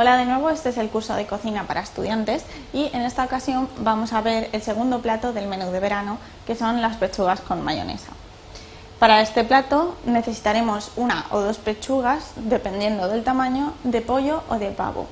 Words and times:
Hola 0.00 0.16
de 0.16 0.26
nuevo, 0.26 0.48
este 0.48 0.68
es 0.68 0.78
el 0.78 0.90
curso 0.90 1.16
de 1.16 1.26
cocina 1.26 1.66
para 1.66 1.80
estudiantes 1.80 2.44
y 2.72 2.88
en 2.92 3.02
esta 3.02 3.24
ocasión 3.24 3.68
vamos 3.78 4.12
a 4.12 4.20
ver 4.20 4.48
el 4.52 4.62
segundo 4.62 5.00
plato 5.00 5.32
del 5.32 5.48
menú 5.48 5.72
de 5.72 5.80
verano 5.80 6.18
que 6.46 6.54
son 6.54 6.80
las 6.80 6.98
pechugas 6.98 7.40
con 7.40 7.64
mayonesa. 7.64 8.12
Para 9.00 9.20
este 9.22 9.42
plato 9.42 9.96
necesitaremos 10.06 10.92
una 10.94 11.26
o 11.32 11.40
dos 11.40 11.58
pechugas 11.58 12.30
dependiendo 12.36 13.08
del 13.08 13.24
tamaño 13.24 13.72
de 13.82 14.00
pollo 14.00 14.44
o 14.48 14.60
de 14.60 14.70
pavo. 14.70 15.08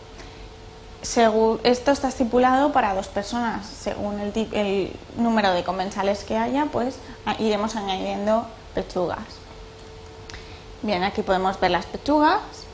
esto 1.02 1.90
está 1.90 2.06
estipulado 2.06 2.70
para 2.70 2.94
dos 2.94 3.08
personas, 3.08 3.66
según 3.66 4.20
el, 4.20 4.48
el 4.52 4.92
número 5.16 5.50
de 5.50 5.64
comensales 5.64 6.22
que 6.22 6.36
haya, 6.36 6.66
pues 6.66 7.00
iremos 7.40 7.74
añadiendo 7.74 8.46
pechugas. 8.72 9.18
Bien, 10.82 11.02
aquí 11.02 11.22
podemos 11.22 11.58
ver 11.58 11.72
las 11.72 11.86
pechugas 11.86 12.65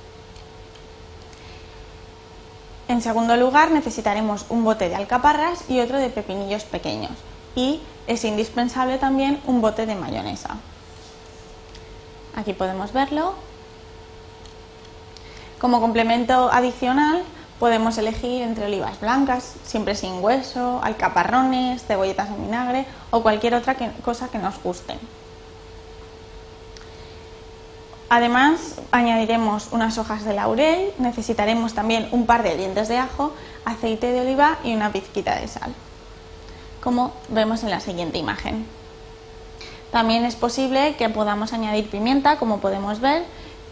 En 2.92 3.00
segundo 3.00 3.38
lugar, 3.38 3.70
necesitaremos 3.70 4.44
un 4.50 4.64
bote 4.64 4.90
de 4.90 4.94
alcaparras 4.94 5.64
y 5.70 5.80
otro 5.80 5.96
de 5.96 6.10
pepinillos 6.10 6.64
pequeños. 6.64 7.12
Y 7.56 7.80
es 8.06 8.22
indispensable 8.22 8.98
también 8.98 9.40
un 9.46 9.62
bote 9.62 9.86
de 9.86 9.94
mayonesa. 9.94 10.58
Aquí 12.36 12.52
podemos 12.52 12.92
verlo. 12.92 13.32
Como 15.58 15.80
complemento 15.80 16.50
adicional 16.52 17.22
podemos 17.58 17.96
elegir 17.96 18.42
entre 18.42 18.66
olivas 18.66 19.00
blancas, 19.00 19.54
siempre 19.64 19.94
sin 19.94 20.22
hueso, 20.22 20.78
alcaparrones, 20.82 21.82
cebolletas 21.86 22.28
en 22.28 22.44
vinagre 22.44 22.84
o 23.10 23.22
cualquier 23.22 23.54
otra 23.54 23.74
cosa 24.04 24.28
que 24.28 24.36
nos 24.36 24.62
guste. 24.62 24.98
Además, 28.14 28.74
añadiremos 28.90 29.68
unas 29.72 29.96
hojas 29.96 30.22
de 30.26 30.34
laurel, 30.34 30.92
necesitaremos 30.98 31.72
también 31.72 32.10
un 32.12 32.26
par 32.26 32.42
de 32.42 32.58
dientes 32.58 32.88
de 32.88 32.98
ajo, 32.98 33.32
aceite 33.64 34.12
de 34.12 34.20
oliva 34.20 34.58
y 34.62 34.74
una 34.74 34.92
pizquita 34.92 35.36
de 35.36 35.48
sal, 35.48 35.72
como 36.82 37.14
vemos 37.30 37.62
en 37.62 37.70
la 37.70 37.80
siguiente 37.80 38.18
imagen. 38.18 38.66
También 39.92 40.26
es 40.26 40.36
posible 40.36 40.94
que 40.96 41.08
podamos 41.08 41.54
añadir 41.54 41.88
pimienta, 41.88 42.36
como 42.36 42.60
podemos 42.60 43.00
ver, 43.00 43.24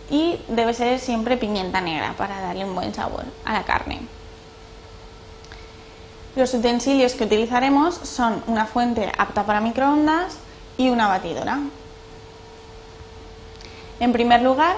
y 0.08 0.40
debe 0.48 0.72
ser 0.72 1.00
siempre 1.00 1.36
pimienta 1.36 1.82
negra 1.82 2.14
para 2.16 2.40
darle 2.40 2.64
un 2.64 2.74
buen 2.74 2.94
sabor 2.94 3.26
a 3.44 3.52
la 3.52 3.64
carne. 3.64 4.00
Los 6.34 6.54
utensilios 6.54 7.12
que 7.12 7.24
utilizaremos 7.24 7.94
son 7.94 8.42
una 8.46 8.64
fuente 8.64 9.12
apta 9.18 9.44
para 9.44 9.60
microondas 9.60 10.38
y 10.78 10.88
una 10.88 11.08
batidora. 11.08 11.60
En 14.00 14.14
primer 14.14 14.40
lugar, 14.40 14.76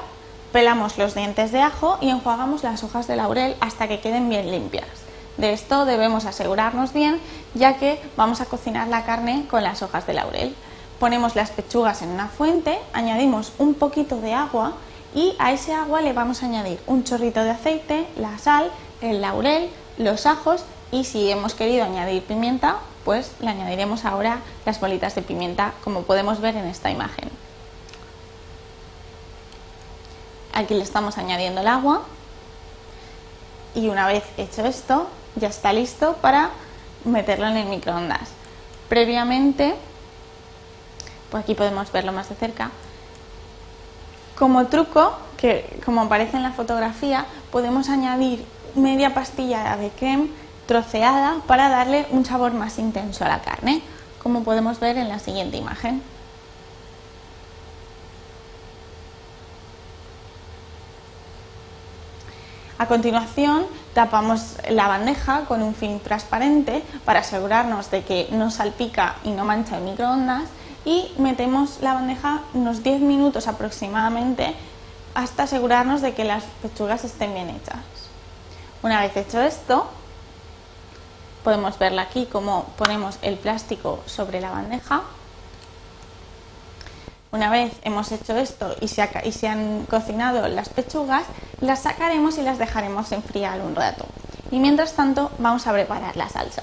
pelamos 0.52 0.98
los 0.98 1.14
dientes 1.14 1.52
de 1.52 1.60
ajo 1.60 1.96
y 2.00 2.10
enjuagamos 2.10 2.64
las 2.64 2.82
hojas 2.82 3.06
de 3.06 3.14
laurel 3.14 3.54
hasta 3.60 3.86
que 3.86 4.00
queden 4.00 4.28
bien 4.28 4.50
limpias. 4.50 4.88
De 5.36 5.52
esto 5.52 5.84
debemos 5.84 6.26
asegurarnos 6.26 6.92
bien, 6.92 7.20
ya 7.54 7.78
que 7.78 8.02
vamos 8.16 8.40
a 8.40 8.46
cocinar 8.46 8.88
la 8.88 9.04
carne 9.04 9.46
con 9.48 9.62
las 9.62 9.80
hojas 9.82 10.08
de 10.08 10.14
laurel. 10.14 10.56
Ponemos 10.98 11.36
las 11.36 11.52
pechugas 11.52 12.02
en 12.02 12.08
una 12.08 12.26
fuente, 12.26 12.78
añadimos 12.92 13.52
un 13.58 13.74
poquito 13.74 14.20
de 14.20 14.34
agua 14.34 14.72
y 15.14 15.34
a 15.38 15.52
ese 15.52 15.72
agua 15.72 16.00
le 16.00 16.12
vamos 16.12 16.42
a 16.42 16.46
añadir 16.46 16.80
un 16.88 17.04
chorrito 17.04 17.44
de 17.44 17.50
aceite, 17.50 18.06
la 18.16 18.38
sal, 18.38 18.72
el 19.00 19.20
laurel, 19.20 19.70
los 19.98 20.26
ajos 20.26 20.64
y 20.90 21.04
si 21.04 21.30
hemos 21.30 21.54
querido 21.54 21.84
añadir 21.84 22.24
pimienta, 22.24 22.78
pues 23.04 23.30
le 23.40 23.50
añadiremos 23.50 24.04
ahora 24.04 24.40
las 24.66 24.80
bolitas 24.80 25.14
de 25.14 25.22
pimienta 25.22 25.74
como 25.84 26.02
podemos 26.02 26.40
ver 26.40 26.56
en 26.56 26.66
esta 26.66 26.90
imagen. 26.90 27.30
Aquí 30.62 30.74
le 30.74 30.84
estamos 30.84 31.18
añadiendo 31.18 31.60
el 31.60 31.66
agua 31.66 32.02
y 33.74 33.88
una 33.88 34.06
vez 34.06 34.22
hecho 34.36 34.64
esto 34.64 35.08
ya 35.34 35.48
está 35.48 35.72
listo 35.72 36.12
para 36.20 36.50
meterlo 37.04 37.48
en 37.48 37.56
el 37.56 37.66
microondas. 37.66 38.28
Previamente, 38.88 39.74
pues 41.32 41.42
aquí 41.42 41.56
podemos 41.56 41.90
verlo 41.90 42.12
más 42.12 42.28
de 42.28 42.36
cerca, 42.36 42.70
como 44.38 44.64
truco, 44.66 45.16
que 45.36 45.80
como 45.84 46.02
aparece 46.02 46.36
en 46.36 46.44
la 46.44 46.52
fotografía, 46.52 47.26
podemos 47.50 47.88
añadir 47.88 48.46
media 48.76 49.14
pastilla 49.14 49.76
de 49.76 49.90
creme 49.90 50.28
troceada 50.66 51.38
para 51.48 51.70
darle 51.70 52.06
un 52.10 52.24
sabor 52.24 52.52
más 52.52 52.78
intenso 52.78 53.24
a 53.24 53.28
la 53.28 53.40
carne, 53.40 53.82
como 54.22 54.44
podemos 54.44 54.78
ver 54.78 54.96
en 54.96 55.08
la 55.08 55.18
siguiente 55.18 55.56
imagen. 55.56 56.11
A 62.82 62.88
continuación, 62.88 63.64
tapamos 63.94 64.56
la 64.68 64.88
bandeja 64.88 65.44
con 65.44 65.62
un 65.62 65.72
film 65.72 66.00
transparente 66.00 66.82
para 67.04 67.20
asegurarnos 67.20 67.92
de 67.92 68.02
que 68.02 68.26
no 68.32 68.50
salpica 68.50 69.14
y 69.22 69.30
no 69.30 69.44
mancha 69.44 69.78
el 69.78 69.84
microondas 69.84 70.48
y 70.84 71.12
metemos 71.16 71.78
la 71.80 71.94
bandeja 71.94 72.40
unos 72.54 72.82
10 72.82 73.02
minutos 73.02 73.46
aproximadamente 73.46 74.56
hasta 75.14 75.44
asegurarnos 75.44 76.00
de 76.00 76.12
que 76.14 76.24
las 76.24 76.42
pechugas 76.60 77.04
estén 77.04 77.32
bien 77.34 77.50
hechas. 77.50 77.78
Una 78.82 79.00
vez 79.00 79.16
hecho 79.16 79.40
esto, 79.40 79.86
podemos 81.44 81.78
verla 81.78 82.02
aquí 82.02 82.26
como 82.26 82.64
ponemos 82.76 83.16
el 83.22 83.36
plástico 83.38 84.00
sobre 84.06 84.40
la 84.40 84.50
bandeja 84.50 85.02
una 87.32 87.50
vez 87.50 87.72
hemos 87.82 88.12
hecho 88.12 88.36
esto 88.36 88.76
y 88.80 88.88
se, 88.88 89.48
han 89.48 89.86
cocinado 89.86 90.46
las 90.48 90.68
pechugas, 90.68 91.24
las 91.60 91.82
sacaremos 91.82 92.36
y 92.36 92.42
las 92.42 92.58
dejaremos 92.58 93.10
enfriar 93.10 93.60
un 93.62 93.74
rato. 93.74 94.04
Y 94.50 94.58
mientras 94.58 94.92
tanto 94.92 95.30
vamos 95.38 95.66
a 95.66 95.72
preparar 95.72 96.14
la 96.16 96.28
salsa. 96.28 96.62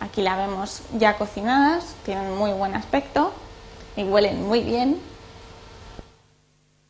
Aquí 0.00 0.22
la 0.22 0.36
vemos 0.36 0.82
ya 0.98 1.18
cocinadas, 1.18 1.94
tienen 2.06 2.34
muy 2.36 2.52
buen 2.52 2.74
aspecto 2.74 3.32
y 3.96 4.04
huelen 4.04 4.48
muy 4.48 4.62
bien. 4.62 4.98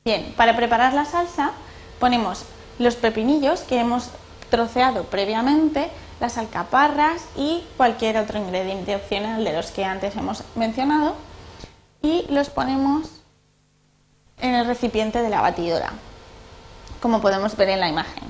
Bien, 0.05 0.33
para 0.37 0.57
preparar 0.57 0.95
la 0.95 1.05
salsa 1.05 1.51
ponemos 1.99 2.45
los 2.79 2.95
pepinillos 2.95 3.61
que 3.63 3.81
hemos 3.81 4.11
troceado 4.49 5.05
previamente, 5.05 5.91
las 6.21 6.39
alcaparras 6.39 7.23
y 7.37 7.65
cualquier 7.77 8.17
otro 8.19 8.39
ingrediente 8.39 8.97
opcional 8.97 9.45
de 9.45 9.53
los 9.53 9.71
que 9.71 9.85
antes 9.85 10.17
hemos 10.17 10.43
mencionado 10.55 11.15
y 12.03 12.25
los 12.29 12.51
ponemos 12.51 13.11
en 14.39 14.55
el 14.55 14.67
recipiente 14.67 15.23
de 15.23 15.31
la 15.31 15.41
batidora, 15.41 15.93
como 17.01 17.21
podemos 17.21 17.57
ver 17.57 17.71
en 17.71 17.81
la 17.81 17.89
imagen. 17.89 18.25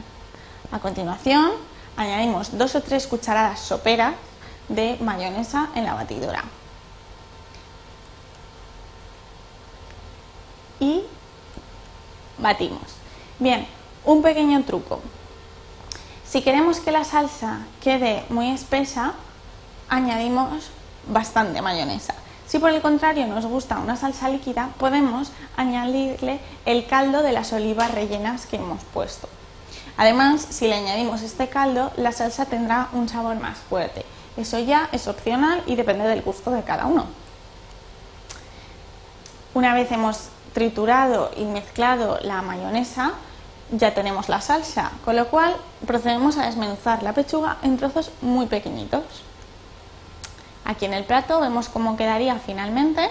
A 0.72 0.78
continuación, 0.78 1.52
añadimos 1.96 2.56
dos 2.56 2.74
o 2.74 2.82
tres 2.82 3.06
cucharadas 3.06 3.60
soperas 3.60 4.14
de 4.68 4.96
mayonesa 5.00 5.68
en 5.74 5.84
la 5.84 5.94
batidora. 5.94 6.44
Y 10.80 11.02
batimos. 12.38 12.96
Bien, 13.38 13.66
un 14.04 14.22
pequeño 14.22 14.62
truco. 14.64 15.00
Si 16.28 16.42
queremos 16.42 16.80
que 16.80 16.90
la 16.90 17.04
salsa 17.04 17.60
quede 17.82 18.24
muy 18.30 18.50
espesa, 18.50 19.14
añadimos 19.88 20.70
bastante 21.06 21.62
mayonesa. 21.62 22.14
Si 22.46 22.58
por 22.58 22.70
el 22.70 22.82
contrario 22.82 23.26
nos 23.26 23.46
gusta 23.46 23.78
una 23.78 23.96
salsa 23.96 24.28
líquida, 24.28 24.70
podemos 24.78 25.32
añadirle 25.56 26.40
el 26.64 26.86
caldo 26.86 27.22
de 27.22 27.32
las 27.32 27.52
olivas 27.52 27.92
rellenas 27.92 28.46
que 28.46 28.56
hemos 28.56 28.82
puesto. 28.92 29.28
Además, 29.96 30.46
si 30.50 30.68
le 30.68 30.74
añadimos 30.74 31.22
este 31.22 31.48
caldo, 31.48 31.90
la 31.96 32.12
salsa 32.12 32.46
tendrá 32.46 32.88
un 32.92 33.08
sabor 33.08 33.36
más 33.36 33.58
fuerte. 33.58 34.04
Eso 34.36 34.58
ya 34.58 34.88
es 34.92 35.08
opcional 35.08 35.62
y 35.66 35.76
depende 35.76 36.04
del 36.04 36.22
gusto 36.22 36.50
de 36.50 36.62
cada 36.62 36.86
uno. 36.86 37.06
Una 39.54 39.74
vez 39.74 39.90
hemos 39.90 40.28
triturado 40.52 41.30
y 41.36 41.44
mezclado 41.44 42.18
la 42.22 42.42
mayonesa, 42.42 43.12
ya 43.70 43.94
tenemos 43.94 44.28
la 44.28 44.40
salsa, 44.40 44.92
con 45.04 45.16
lo 45.16 45.28
cual 45.28 45.56
procedemos 45.86 46.36
a 46.36 46.46
desmenuzar 46.46 47.02
la 47.02 47.12
pechuga 47.12 47.58
en 47.62 47.76
trozos 47.76 48.10
muy 48.20 48.46
pequeñitos. 48.46 49.02
Aquí 50.64 50.84
en 50.84 50.94
el 50.94 51.04
plato 51.04 51.40
vemos 51.40 51.68
cómo 51.68 51.96
quedaría 51.96 52.36
finalmente 52.38 53.08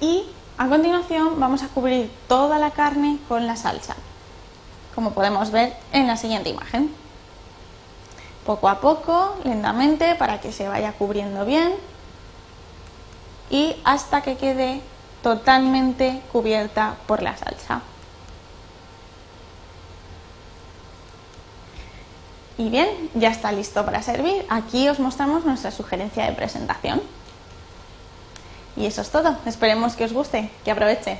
y 0.00 0.24
a 0.56 0.68
continuación 0.68 1.40
vamos 1.40 1.62
a 1.62 1.68
cubrir 1.68 2.10
toda 2.28 2.58
la 2.58 2.70
carne 2.70 3.18
con 3.28 3.46
la 3.46 3.56
salsa, 3.56 3.96
como 4.94 5.12
podemos 5.12 5.50
ver 5.50 5.76
en 5.92 6.06
la 6.06 6.16
siguiente 6.16 6.50
imagen. 6.50 6.94
Poco 8.44 8.68
a 8.68 8.80
poco, 8.80 9.36
lentamente, 9.44 10.14
para 10.14 10.40
que 10.40 10.52
se 10.52 10.68
vaya 10.68 10.92
cubriendo 10.92 11.44
bien 11.44 11.74
y 13.50 13.76
hasta 13.84 14.22
que 14.22 14.36
quede 14.36 14.80
totalmente 15.22 16.22
cubierta 16.32 16.96
por 17.06 17.22
la 17.22 17.36
salsa. 17.36 17.59
Y 22.60 22.68
bien, 22.68 22.90
ya 23.14 23.30
está 23.30 23.52
listo 23.52 23.86
para 23.86 24.02
servir. 24.02 24.44
Aquí 24.50 24.86
os 24.90 24.98
mostramos 24.98 25.46
nuestra 25.46 25.70
sugerencia 25.70 26.26
de 26.26 26.32
presentación. 26.32 27.00
Y 28.76 28.84
eso 28.84 29.00
es 29.00 29.08
todo. 29.08 29.34
Esperemos 29.46 29.96
que 29.96 30.04
os 30.04 30.12
guste, 30.12 30.50
que 30.62 30.70
aproveche. 30.70 31.16